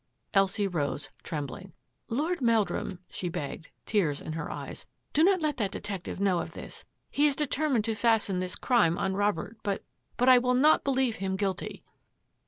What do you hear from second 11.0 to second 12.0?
him guilty!"